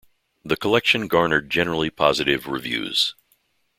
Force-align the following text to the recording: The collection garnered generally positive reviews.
The 0.43 0.57
collection 0.57 1.07
garnered 1.07 1.51
generally 1.51 1.91
positive 1.91 2.47
reviews. 2.47 3.13